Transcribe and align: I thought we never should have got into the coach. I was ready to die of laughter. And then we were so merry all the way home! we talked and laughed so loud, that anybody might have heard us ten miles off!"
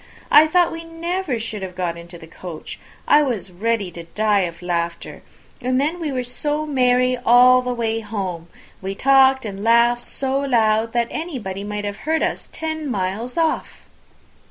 I 0.31 0.47
thought 0.47 0.71
we 0.71 0.83
never 0.83 1.37
should 1.37 1.61
have 1.61 1.75
got 1.75 1.95
into 1.95 2.17
the 2.17 2.25
coach. 2.25 2.79
I 3.07 3.21
was 3.21 3.51
ready 3.51 3.91
to 3.91 4.05
die 4.05 4.39
of 4.49 4.63
laughter. 4.63 5.21
And 5.61 5.79
then 5.79 5.99
we 5.99 6.11
were 6.11 6.23
so 6.23 6.65
merry 6.65 7.19
all 7.23 7.61
the 7.61 7.71
way 7.71 7.99
home! 7.99 8.47
we 8.81 8.95
talked 8.95 9.45
and 9.45 9.63
laughed 9.63 10.01
so 10.01 10.39
loud, 10.39 10.93
that 10.93 11.07
anybody 11.11 11.63
might 11.63 11.85
have 11.85 11.97
heard 11.97 12.23
us 12.23 12.49
ten 12.51 12.89
miles 12.89 13.37
off!" 13.37 13.87